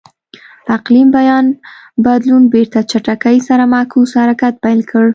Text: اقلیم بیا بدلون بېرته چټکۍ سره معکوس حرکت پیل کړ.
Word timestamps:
اقلیم 0.75 1.07
بیا 1.15 1.37
بدلون 2.05 2.43
بېرته 2.53 2.79
چټکۍ 2.91 3.37
سره 3.47 3.63
معکوس 3.73 4.09
حرکت 4.21 4.53
پیل 4.63 4.79
کړ. 4.91 5.03